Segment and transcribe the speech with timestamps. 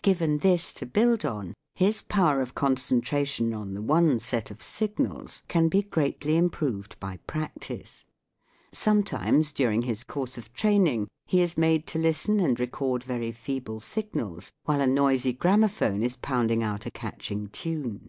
[0.00, 5.42] Given this to build on, his power of concentration on the one set of signals
[5.46, 8.06] can be greatly improved by practice.
[8.72, 12.08] Sometimes, during his course of training, he is SOUNDS OF THE SEA 143 made to
[12.08, 17.48] listen and record very feeble signals while a noisy gramophone is pounding out a catching
[17.48, 18.08] tune.